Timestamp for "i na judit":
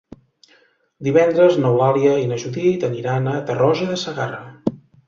2.25-2.89